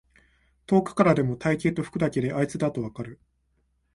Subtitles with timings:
[0.65, 3.21] 遠くからでも体型と服だけであいつだとわかる